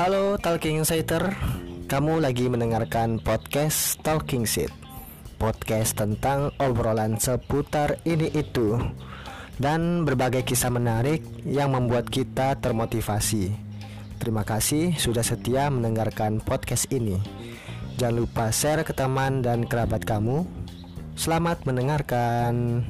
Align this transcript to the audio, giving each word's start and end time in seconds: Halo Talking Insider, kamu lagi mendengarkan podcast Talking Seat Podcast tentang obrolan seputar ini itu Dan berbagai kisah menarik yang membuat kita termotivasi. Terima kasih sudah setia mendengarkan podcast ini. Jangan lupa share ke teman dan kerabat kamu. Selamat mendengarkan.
Halo 0.00 0.40
Talking 0.40 0.80
Insider, 0.80 1.36
kamu 1.84 2.24
lagi 2.24 2.48
mendengarkan 2.48 3.20
podcast 3.20 4.00
Talking 4.00 4.48
Seat 4.48 4.72
Podcast 5.36 5.92
tentang 5.92 6.56
obrolan 6.56 7.20
seputar 7.20 8.00
ini 8.08 8.32
itu 8.32 8.80
Dan 9.60 10.08
berbagai 10.08 10.48
kisah 10.48 10.72
menarik 10.72 11.20
yang 11.44 11.76
membuat 11.76 12.08
kita 12.08 12.56
termotivasi. 12.64 13.52
Terima 14.16 14.40
kasih 14.40 14.96
sudah 14.96 15.20
setia 15.20 15.68
mendengarkan 15.68 16.40
podcast 16.40 16.88
ini. 16.88 17.20
Jangan 18.00 18.24
lupa 18.24 18.48
share 18.56 18.88
ke 18.88 18.96
teman 18.96 19.44
dan 19.44 19.68
kerabat 19.68 20.08
kamu. 20.08 20.48
Selamat 21.12 21.60
mendengarkan. 21.68 22.88